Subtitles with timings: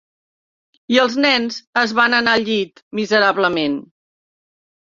[0.93, 3.77] I els nens es van anar al llit, miserablement.